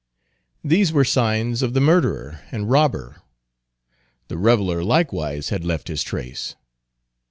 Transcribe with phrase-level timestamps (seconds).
[0.63, 3.21] These were signs of the murderer and robber;
[4.29, 6.55] the reveler likewise had left his trace.